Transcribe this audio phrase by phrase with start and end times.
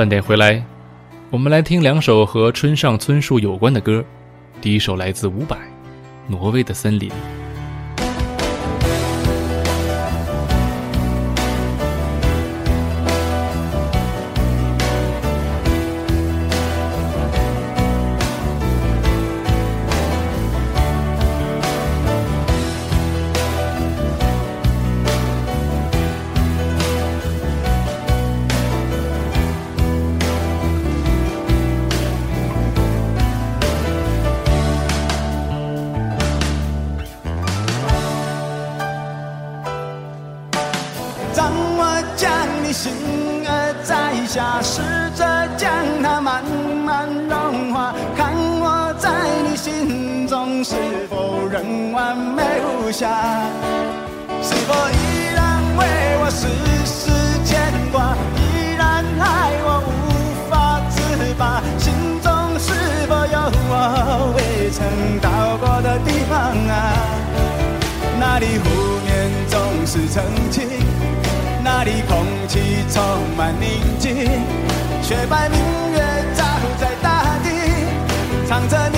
[0.00, 0.64] 半点回来，
[1.28, 4.02] 我们来听两首和村上春树有关的歌。
[4.58, 5.54] 第一首来自伍佰，
[6.26, 7.10] 《挪威的森林》。
[52.92, 53.08] 下。
[54.42, 55.84] 是否依然为
[56.22, 56.48] 我丝
[56.84, 57.10] 丝
[57.44, 58.16] 牵挂？
[58.36, 59.90] 依然爱我无
[60.50, 60.98] 法自
[61.38, 61.62] 拔？
[61.78, 62.72] 心中是
[63.06, 63.38] 否有
[63.68, 66.38] 我未曾到过的地方
[66.68, 66.72] 啊？
[68.18, 70.68] 那里湖面总是澄清
[71.62, 73.02] 那里空气充
[73.36, 74.28] 满宁静？
[75.02, 75.58] 雪白明
[75.92, 75.98] 月
[76.36, 76.44] 照
[76.78, 77.48] 在大地
[78.46, 78.89] 藏着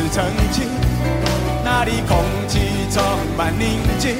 [0.00, 0.64] 是曾经，
[1.62, 2.16] 那里空
[2.48, 2.58] 气
[2.90, 3.02] 充
[3.36, 4.16] 满宁静，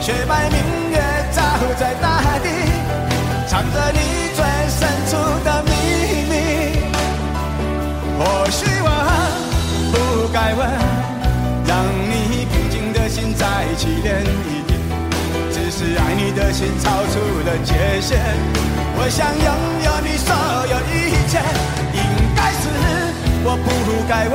[0.00, 0.96] 雪白明月
[1.32, 1.42] 照
[1.78, 2.48] 在大地
[3.46, 3.98] 藏着你
[4.34, 5.12] 最深处
[5.44, 5.70] 的秘
[6.30, 6.34] 密。
[8.18, 8.88] 或许我
[9.92, 9.94] 不
[10.32, 10.66] 该问，
[11.66, 13.46] 让你平静的心再
[13.76, 14.64] 起涟漪，
[15.52, 18.18] 只是爱你的心超出了界限。
[18.98, 19.44] 我想拥
[19.84, 20.32] 有你所
[20.72, 21.38] 有一切，
[21.92, 22.00] 应
[22.34, 22.64] 该是。
[23.48, 23.68] 我不
[24.08, 24.34] 该问，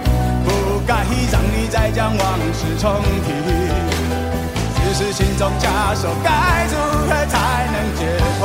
[1.31, 3.31] 让你再将往事重提，
[4.75, 6.75] 只是心中枷锁该如
[7.07, 7.99] 何才能解
[8.39, 8.41] 脱？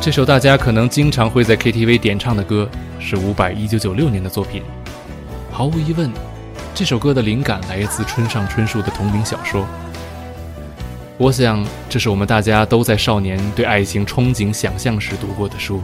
[0.00, 2.66] 这首大家可能经常会在 KTV 点唱的歌，
[2.98, 4.62] 是伍佰一九九六年的作品。
[5.52, 6.10] 毫无疑问，
[6.74, 9.66] 这首歌的灵感来自村上春树的同名小说。
[11.20, 15.82] 我想，这是我们大家都在少年对爱情憧憬、想象时读过的书。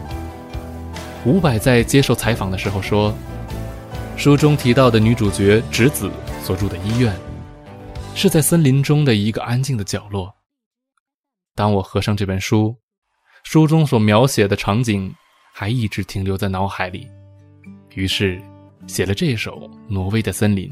[1.26, 3.14] 伍佰在接受采访的时候说，
[4.16, 6.10] 书中提到的女主角直子
[6.42, 7.14] 所住的医院，
[8.14, 10.34] 是在森林中的一个安静的角落。
[11.54, 12.74] 当我合上这本书，
[13.44, 15.14] 书中所描写的场景
[15.52, 17.06] 还一直停留在脑海里，
[17.94, 18.40] 于是
[18.86, 20.70] 写了这首《挪威的森林》。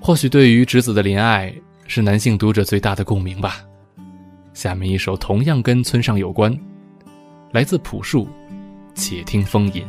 [0.00, 1.54] 或许对于直子的怜爱。
[1.92, 3.56] 是男性读者最大的共鸣吧。
[4.54, 6.56] 下面一首同样跟村上有关，
[7.50, 8.26] 来自朴树，
[8.94, 9.82] 《且听风吟》。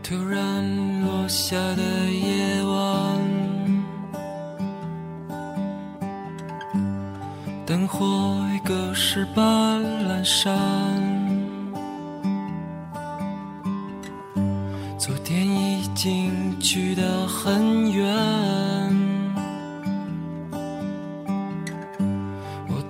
[0.00, 3.20] 突然落下的夜晚，
[7.66, 8.06] 灯火
[8.54, 10.56] 已隔世般阑珊，
[14.96, 19.03] 昨天已经去得很远。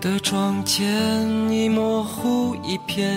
[0.05, 0.85] 的窗前
[1.51, 3.11] 已模糊一片，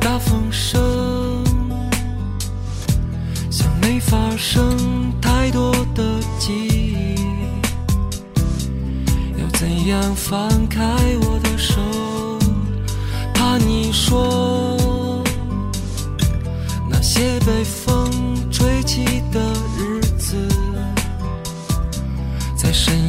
[0.00, 1.44] 大风声
[3.48, 4.76] 像没发生
[5.20, 7.14] 太多的记忆，
[9.38, 10.82] 要怎样放开
[11.20, 11.80] 我的手？
[13.32, 15.22] 怕你说
[16.90, 18.10] 那些被风
[18.50, 19.40] 吹起的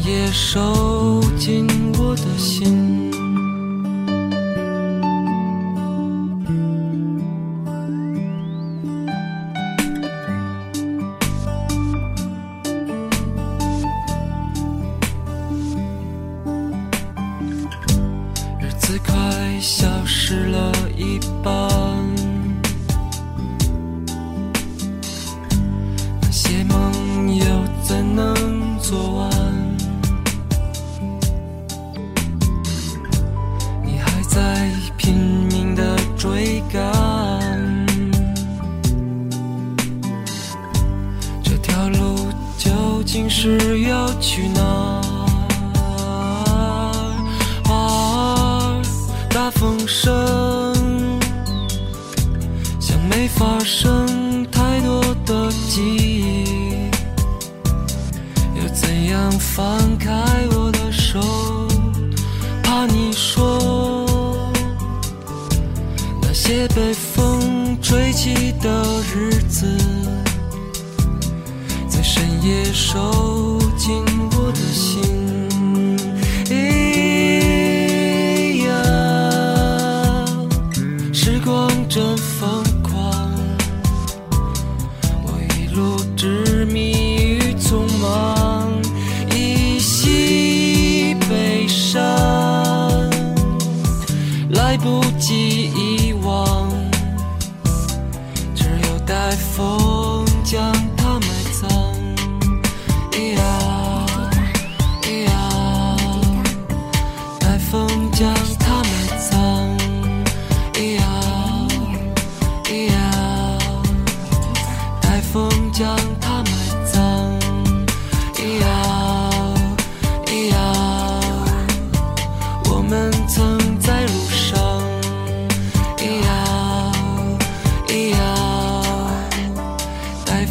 [0.04, 1.66] 在深夜收进
[1.98, 3.10] 我的心。
[18.60, 19.14] 日子快
[19.62, 21.54] 消失了一半，
[72.54, 74.06] 接受紧
[74.38, 75.13] 我的心。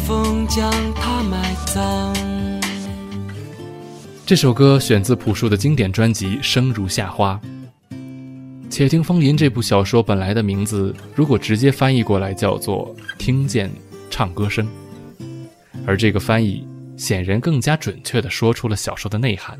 [0.05, 2.13] 风将它埋葬。
[4.25, 7.39] 这首歌选自朴树的经典专辑《生如夏花》。
[8.69, 13.71] 《且听风吟》这部小说本来的名字，如果直接翻译过来叫做“听见
[14.09, 14.67] 唱歌声”，
[15.87, 16.67] 而这个翻译
[16.97, 19.57] 显然更加准确地说出了小说的内涵。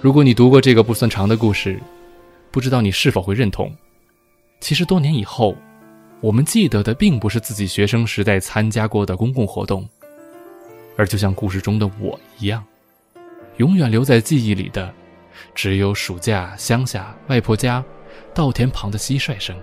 [0.00, 1.78] 如果你读过这个不算长的故事，
[2.50, 3.70] 不知道你是否会认同？
[4.60, 5.54] 其实多年以后，
[6.20, 9.88] 我们记得的并不是自己学生时代参加过的公共活动，
[10.96, 12.64] 而就像故事中的我一样。
[13.58, 14.92] 永远留在记忆里的，
[15.54, 17.84] 只有暑假乡下外婆家
[18.34, 19.56] 稻田旁的蟋蟀声。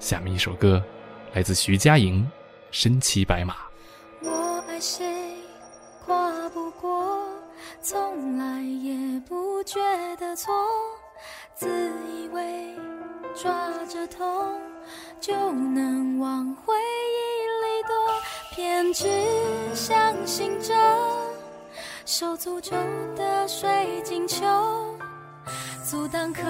[0.00, 0.82] 下面一首歌，
[1.32, 2.22] 来自徐佳莹，
[2.72, 3.54] 《身骑白马》。
[4.22, 5.04] 我爱谁，
[6.04, 7.24] 跨不过，
[7.80, 9.78] 从来也不觉
[10.18, 10.52] 得错，
[11.54, 11.68] 自
[12.12, 12.74] 以为
[13.34, 14.26] 抓着痛
[15.20, 17.94] 就能往回忆里躲，
[18.54, 19.04] 偏只
[19.74, 20.74] 相信着
[22.04, 22.76] 受诅咒
[23.16, 23.68] 的水
[24.04, 24.46] 晶球，
[25.84, 26.42] 阻挡可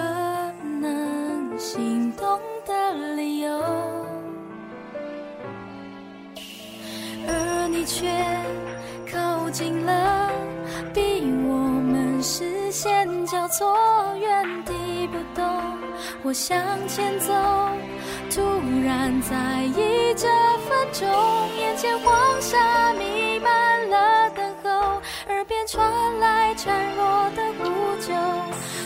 [0.79, 3.49] 能心动的理由。
[7.29, 8.07] 而你却
[9.11, 10.31] 靠近了，
[10.93, 13.75] 逼我们视线交错，
[14.19, 15.45] 原地不动。
[16.23, 17.33] 我向前走，
[18.37, 18.43] 突
[18.85, 20.27] 然在意这
[20.59, 21.09] 分钟，
[21.57, 27.63] 眼前黄沙弥漫了等候，耳边传来孱弱的呼
[27.99, 28.13] 救，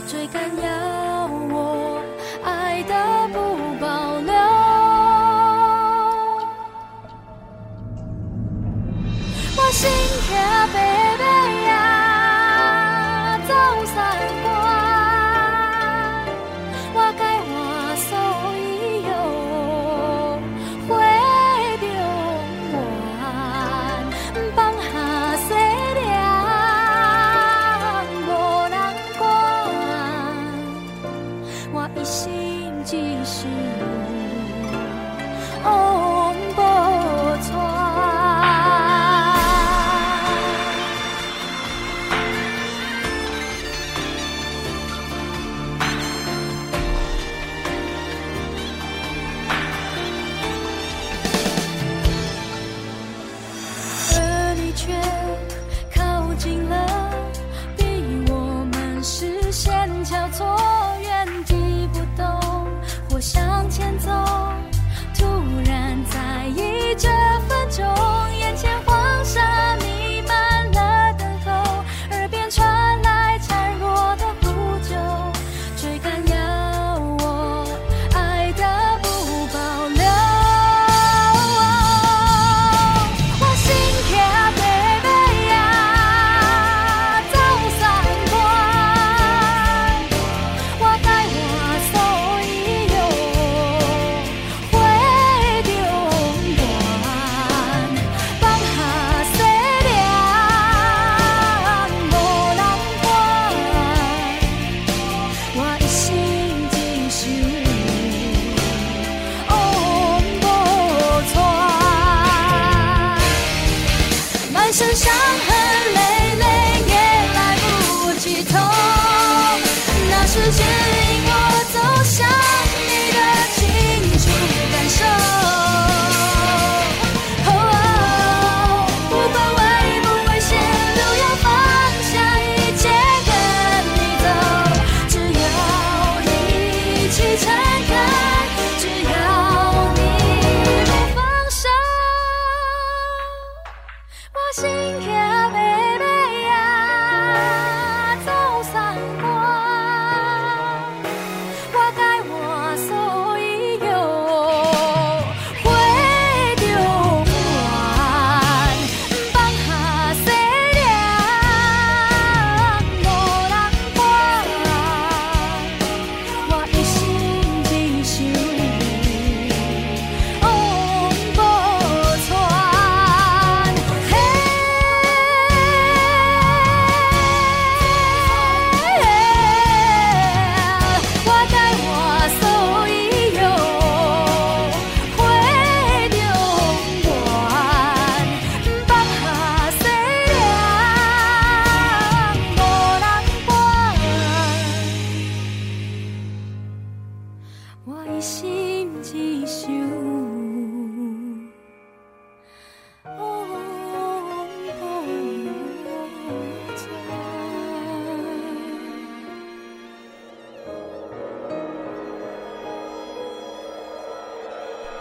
[0.08, 2.02] 追赶要我
[2.46, 3.86] 爱的不保
[4.22, 4.34] 留。
[9.58, 9.90] 我心
[10.30, 10.34] 痛
[10.74, 11.11] 白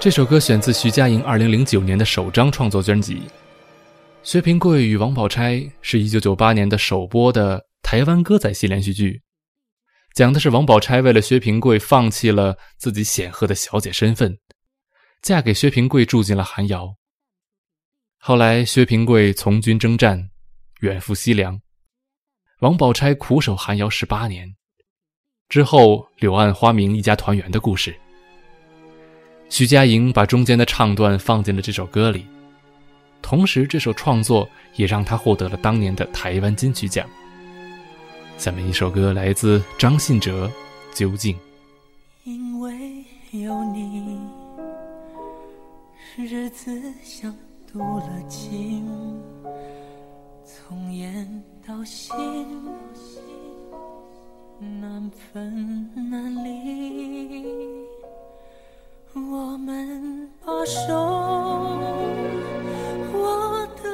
[0.01, 3.21] 这首歌选自徐佳莹2009年的首张创作专辑。
[4.23, 9.21] 薛平贵与王宝钗是一九九八年的首播的台湾歌仔戏连续剧，
[10.15, 14.39] 讲的是王宝钗为了薛平贵放弃了自己显赫的小姐身份，
[15.21, 16.95] 嫁给薛平贵住进了寒窑。
[18.19, 20.31] 后来薛平贵从军征战，
[20.81, 21.61] 远赴西凉，
[22.61, 24.57] 王宝钗苦守寒窑十八年，
[25.51, 27.95] 之后柳暗花明一家团圆的故事。
[29.51, 32.25] 徐佳莹把中间的唱段放进了这首歌里，
[33.21, 37.07] 同时这首创作也让她获得了当年的台湾金曲奖。
[38.39, 40.51] 下面一首歌来自张信哲，
[40.99, 41.35] 《究竟》。
[42.23, 44.19] 因为有你，
[46.17, 47.35] 日子像
[47.71, 48.89] 镀了金，
[50.45, 52.15] 从眼到心，
[54.81, 57.90] 难分难离。
[59.13, 60.95] 我们把手
[63.13, 63.91] 握得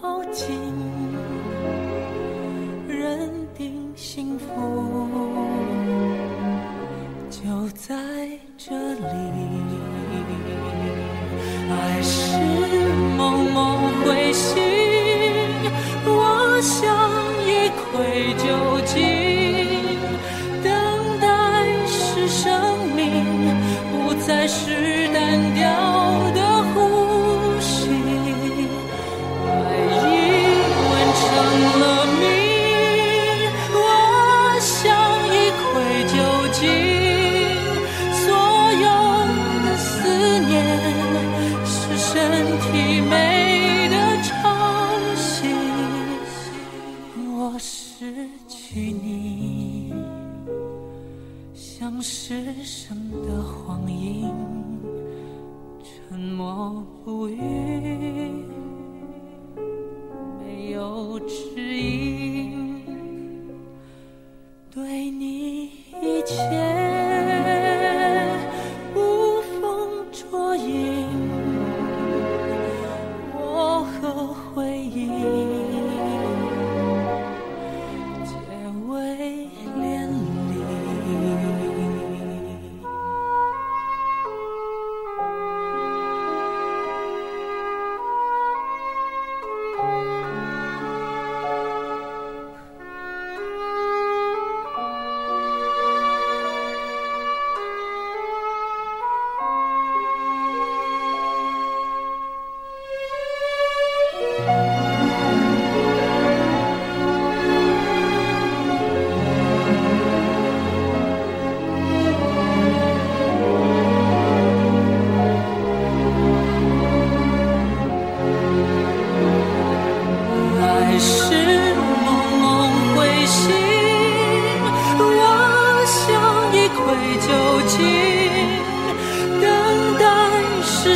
[0.00, 0.48] 好紧，
[2.88, 4.46] 认定幸福
[7.30, 7.94] 就在
[8.56, 9.06] 这里。
[11.70, 12.36] 爱是
[13.16, 14.60] 梦梦会醒，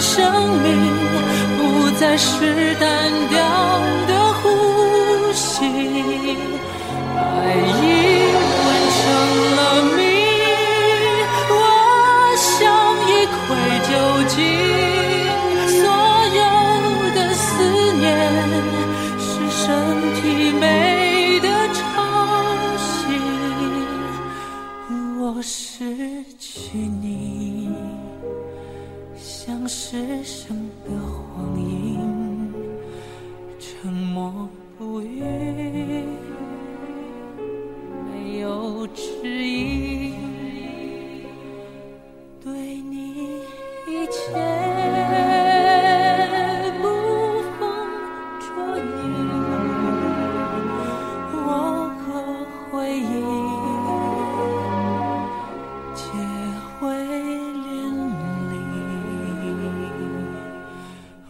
[0.03, 0.69] 生命，
[1.59, 3.82] 不再是单调。
[55.95, 56.03] 结
[56.81, 56.87] 为
[57.63, 57.63] 连
[58.51, 58.53] 理，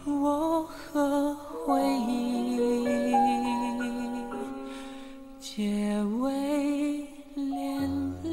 [0.05, 1.35] 我和
[1.65, 2.13] 回忆
[5.39, 6.31] 结为
[7.35, 7.87] 连
[8.23, 8.31] 理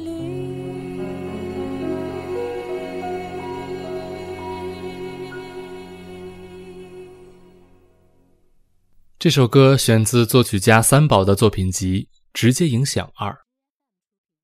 [9.19, 13.29] 这首歌选自作曲家三宝的作品集《直接影响二》，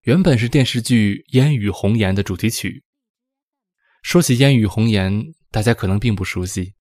[0.07, 2.81] 原本是电视剧《烟雨红颜》的主题曲。
[4.03, 5.11] 说起《烟雨红颜》，
[5.51, 6.75] 大家可能并不熟悉。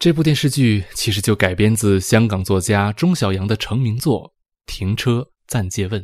[0.00, 4.30] 这部电视剧其实就改编自香港作家钟晓阳的成名作
[4.66, 6.02] 《停车暂借问》。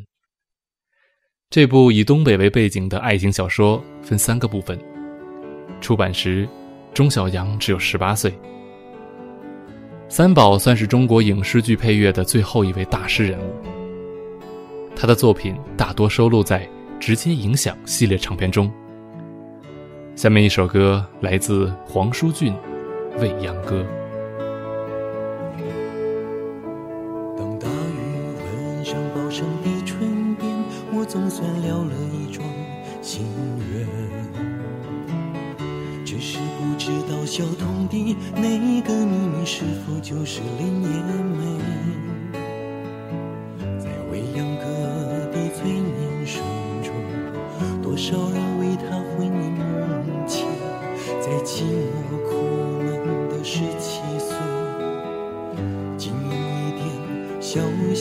[1.51, 4.79] 这部以东北为背景的爱情小说分三个部分，
[5.81, 6.49] 出版时，
[6.95, 8.33] 钟晓阳只有十八岁。
[10.09, 13.84] 三宝算是中国影视剧配乐的最后一位大师人物。
[14.97, 16.67] 他的作品大多收录在
[16.99, 18.71] 《直接影响》系列唱片中。
[20.15, 22.53] 下面一首歌来自黄舒骏，
[23.19, 23.83] 《未央歌》。
[27.37, 30.51] 当大雨吻上宝山的唇边，
[30.95, 32.47] 我总算了了一桩
[33.03, 33.27] 心
[33.73, 33.87] 愿。
[36.05, 41.59] 只是不知道小童的那个秘密是否就是林叶梅，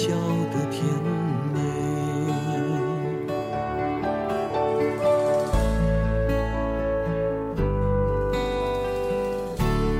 [0.04, 0.10] 笑
[0.52, 0.84] 的甜
[1.54, 1.58] 美。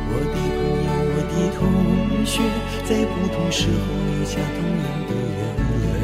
[0.10, 1.60] 我的朋友，我的同
[2.26, 2.36] 学，
[2.84, 3.72] 在不同时候
[4.12, 5.40] 流下同样的眼
[5.80, 6.04] 泪，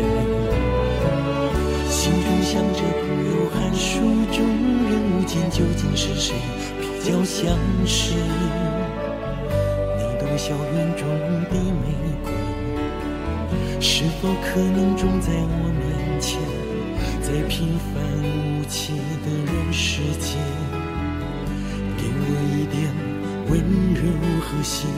[1.90, 4.00] 心中想着朋友寒暑
[4.32, 4.40] 中
[4.88, 6.34] 人无间究竟是谁
[6.80, 7.52] 比较相
[7.86, 8.16] 识？
[9.98, 11.04] 那朵校园中
[11.52, 11.84] 的玫
[12.24, 12.32] 瑰，
[13.82, 16.38] 是否可能种在我面前，
[17.22, 20.38] 在平凡无奇的人世间？
[21.98, 22.94] 给我一点
[23.50, 23.60] 温
[23.94, 24.02] 柔
[24.42, 24.90] 和心。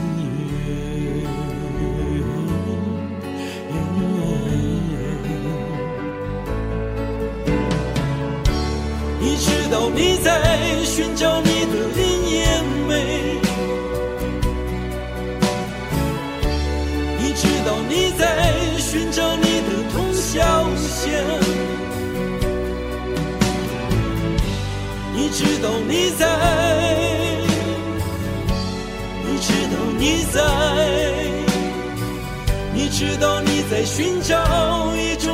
[25.22, 26.26] 你知道你在，
[29.24, 30.42] 你知道你在，
[32.74, 34.34] 你知道你在寻找
[34.96, 35.31] 一种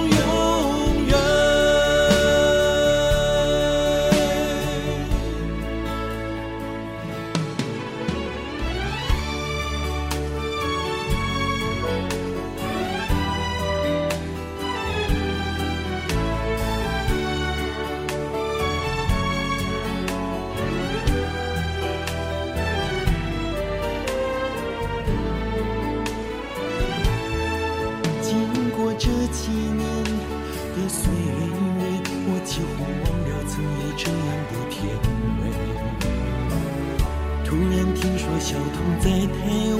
[39.08, 39.24] 在台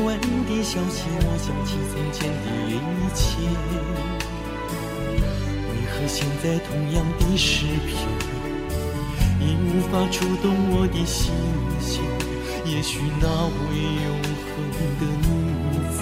[0.06, 2.72] 湾的消息，我想起从前的一
[3.12, 3.20] 切。
[5.68, 7.92] 为何现在同样的诗篇，
[9.38, 11.30] 已无法触动我的心
[11.78, 12.02] 弦？
[12.64, 14.16] 也许那位永
[14.48, 14.50] 恒
[14.98, 15.28] 的女
[15.92, 16.00] 子。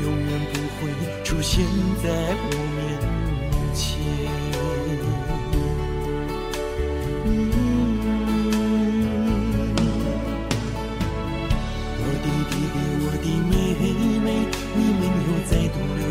[0.00, 0.78] 永远不会
[1.24, 1.66] 出现
[2.04, 2.06] 在
[2.52, 2.87] 我面。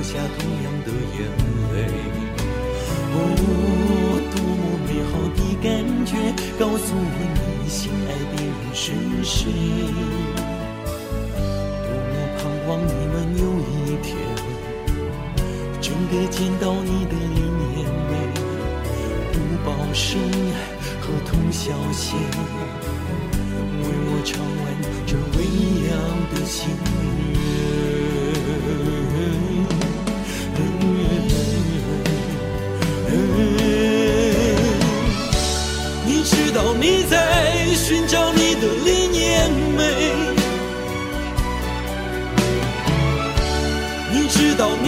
[0.08, 0.88] 下同样的
[1.20, 1.20] 眼
[1.74, 1.76] 泪。
[3.12, 3.16] 哦，
[4.32, 5.68] 多么美好的感
[6.06, 6.16] 觉！
[6.58, 6.98] 告诉我
[7.36, 8.86] 你心爱的人是
[9.22, 9.52] 谁？
[11.84, 12.40] 多么盼
[12.70, 14.08] 望你们有一天
[15.82, 17.44] 真的见到你的林
[17.76, 18.12] 叶梅、
[19.34, 20.08] 吴宝生
[21.02, 22.18] 和童小贤，
[23.84, 24.64] 为我唱完
[25.06, 25.38] 这未
[25.90, 25.92] 央
[26.32, 26.58] 的心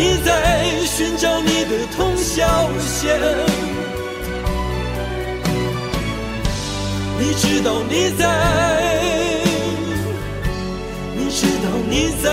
[0.02, 0.32] 你在
[0.86, 3.20] 寻找你的通宵线，
[7.20, 8.24] 你知道你在，
[11.18, 12.32] 你知道你在，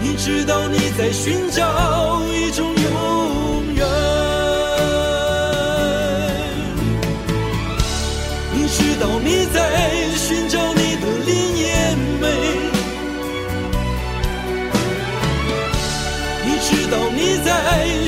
[0.00, 3.84] 你知道你在寻找一种永远。
[8.52, 9.58] 你知道你在
[10.16, 10.53] 寻找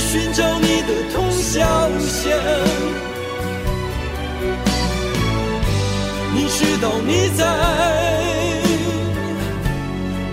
[0.08, 1.66] 寻找你的通宵
[1.98, 2.38] 线，
[6.32, 7.44] 你知道你在，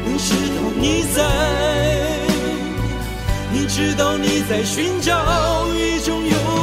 [0.06, 1.18] 你知道你在，
[3.52, 5.12] 你知道你在寻找
[5.76, 6.63] 一种永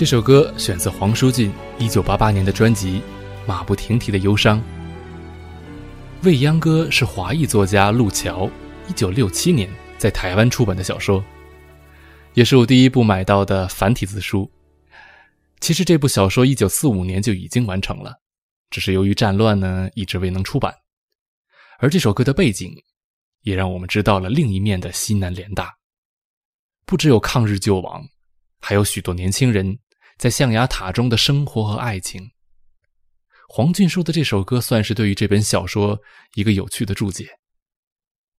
[0.00, 3.00] 这首歌选自黄舒骏1988年的专辑
[3.46, 4.58] 《马不停蹄的忧伤》。
[6.22, 8.50] 《未央歌》是华裔作家路桥
[8.88, 11.22] 1967年在台湾出版的小说，
[12.32, 14.50] 也是我第一部买到的繁体字书。
[15.60, 18.22] 其实这部小说1945年就已经完成了，
[18.70, 20.74] 只是由于战乱呢，一直未能出版。
[21.78, 22.74] 而这首歌的背景，
[23.42, 25.74] 也让我们知道了另一面的西南联大，
[26.86, 28.02] 不只有抗日救亡，
[28.62, 29.78] 还有许多年轻人。
[30.20, 32.32] 在象牙塔中的生活和爱情，
[33.48, 35.98] 黄俊书的这首歌算是对于这本小说
[36.34, 37.26] 一个有趣的注解。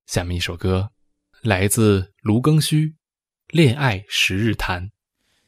[0.05, 0.91] 下面一首歌，
[1.41, 2.85] 来自卢庚戌，
[3.47, 4.83] 《恋爱十日谈》。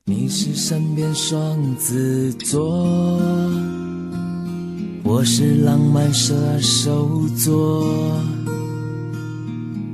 [0.05, 2.67] 你是身边双子座，
[5.03, 7.85] 我是浪漫射手座。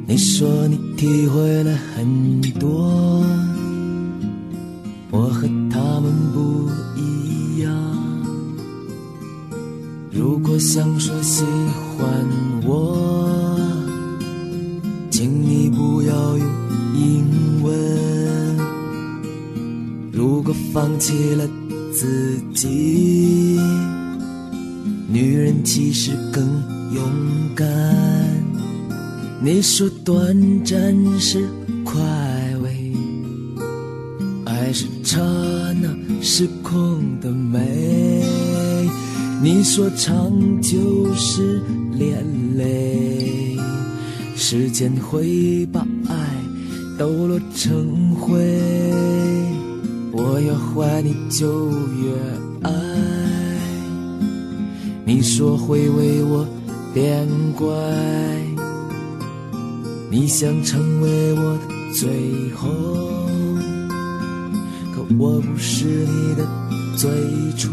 [0.08, 3.49] 你说你体会了很多。
[5.12, 7.72] 我和他们不一样。
[10.12, 11.44] 如果想说喜
[11.98, 12.08] 欢
[12.66, 13.60] 我，
[15.10, 16.48] 请你不要用
[16.96, 18.58] 英文。
[20.12, 21.48] 如果放弃了
[21.94, 23.60] 自己，
[25.08, 26.44] 女人其实更
[26.94, 27.04] 勇
[27.56, 27.66] 敢。
[29.42, 31.48] 你说短暂是
[31.84, 32.00] 快。
[34.70, 35.18] 还是刹
[35.82, 35.90] 那
[36.22, 38.24] 失控的美。
[39.42, 41.60] 你说长久是
[41.94, 42.24] 连
[42.56, 43.58] 累，
[44.36, 46.16] 时间会把爱
[47.00, 48.38] 抖落成灰。
[50.12, 52.14] 我越坏你就越
[52.62, 52.72] 爱。
[55.04, 56.48] 你说会为我
[56.94, 57.28] 变
[57.58, 57.66] 乖，
[60.12, 63.29] 你想成为我的最后。
[65.18, 66.48] 我不是你的
[66.96, 67.10] 最
[67.58, 67.70] 初，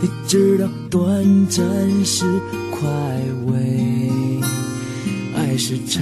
[0.00, 1.64] 你知道短暂
[2.04, 2.24] 是
[2.70, 2.88] 快
[3.46, 4.40] 慰，
[5.36, 6.00] 爱是刹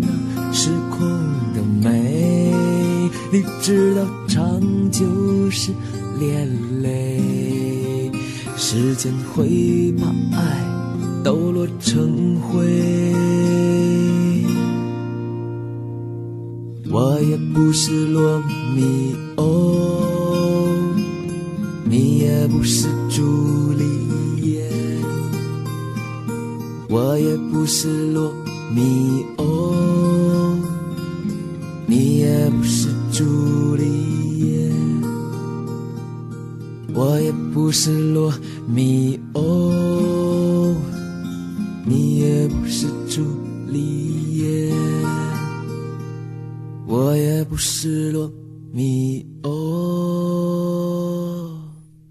[0.00, 0.06] 那
[0.52, 1.00] 失控
[1.52, 2.60] 的美，
[3.32, 5.04] 你知道长久
[5.50, 5.72] 是
[6.20, 6.48] 连
[6.80, 8.10] 累，
[8.56, 10.06] 时间会把
[10.38, 10.64] 爱
[11.24, 12.64] 抖落成灰。
[16.94, 18.40] 我也不是罗
[18.72, 19.98] 密欧，
[21.84, 23.84] 你也不是朱丽
[24.40, 24.70] 叶。
[26.88, 28.32] 我也不是罗
[28.72, 29.74] 密欧，
[31.84, 34.70] 你也不是朱丽叶。
[36.94, 38.32] 我也不是罗
[38.68, 39.18] 密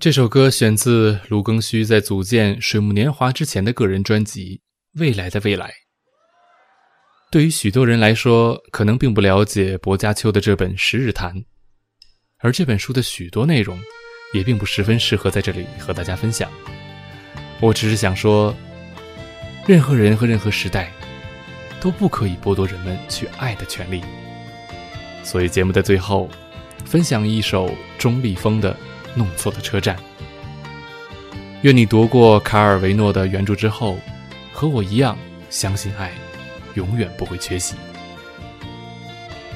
[0.03, 4.59] 这首歌选自卢庚戌在组建水木年华之前的个人专辑
[4.99, 5.67] 《未来的未来》。
[7.31, 11.33] 对于许多人来说，可能并不了解薄伽丘的这本《十日谈》，
[12.39, 13.79] 而这本书的许多内容
[14.33, 16.51] 也并不十分适合在这里和大家分享。
[17.61, 18.53] 我只是想说，
[19.65, 20.91] 任何人和任何时代
[21.79, 24.03] 都不可以剥夺人们去爱的权利。
[25.23, 26.29] 所以节目的最后，
[26.83, 28.73] 分享一首钟立风的
[29.15, 29.95] 《弄错的车站》。
[31.61, 33.97] 愿你读过卡尔维诺的原著之后，
[34.51, 35.17] 和我一样
[35.49, 36.11] 相信爱，
[36.75, 37.75] 永远不会缺席。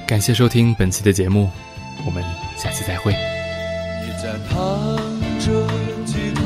[0.08, 1.50] 感谢收听本期的节目，
[2.06, 2.24] 我们
[2.56, 3.12] 下期再会。
[3.14, 4.58] 你在弹
[5.40, 5.68] 着
[6.06, 6.42] 吉他，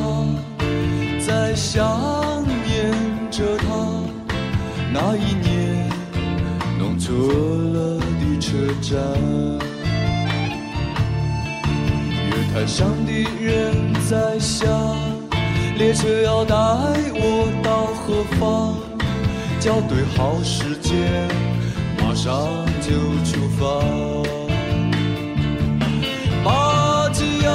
[1.25, 2.91] 在想念
[3.29, 3.65] 着他，
[4.91, 5.89] 那一年
[6.79, 8.01] 弄错了。
[8.41, 8.97] 车站，
[12.53, 14.67] 台上的人在想，
[15.77, 16.53] 列车要带
[17.13, 18.75] 我到何方？
[19.61, 21.29] 校对好时间，
[21.97, 22.49] 马上
[22.81, 22.91] 就
[23.23, 23.79] 出发。
[26.43, 27.49] 巴吉亚，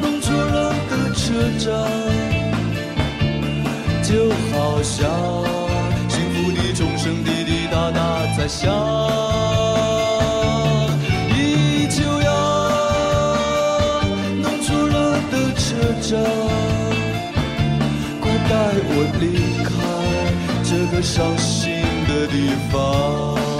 [0.00, 1.26] 弄错了的车
[1.58, 1.68] 站，
[4.02, 5.10] 就好像
[6.08, 7.98] 幸福的钟声滴滴答答。
[8.36, 8.72] 在响，
[16.08, 16.16] 着，
[18.18, 18.52] 快带
[18.88, 19.24] 我离
[19.62, 19.70] 开
[20.64, 22.34] 这个伤心的地
[22.72, 23.57] 方。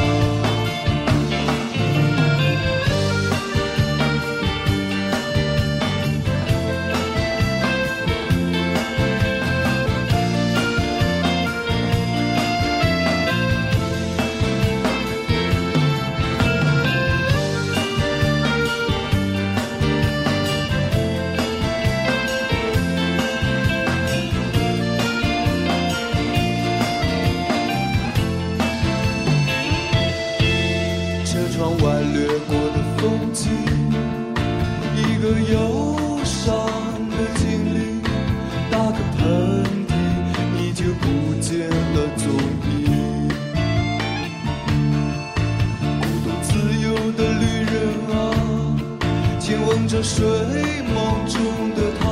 [50.19, 50.97] 睡梦
[51.29, 51.39] 中
[51.77, 52.05] 的他，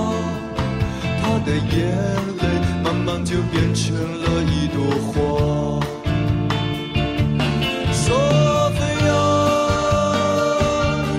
[1.20, 1.74] 他的眼
[2.38, 2.42] 泪
[2.84, 5.10] 慢慢就变成了一朵花。
[7.92, 8.06] 索
[8.76, 9.10] 菲亚，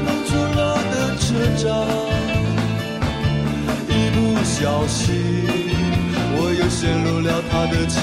[0.06, 0.60] 农村了
[0.94, 1.26] 的车
[1.58, 1.68] 站，
[3.90, 5.04] 一不小心，
[6.38, 8.00] 我又陷入了他的情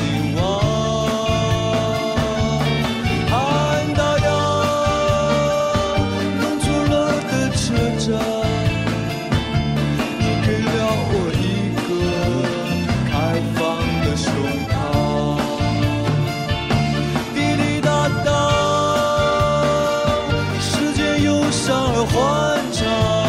[21.67, 23.24] 上了欢畅。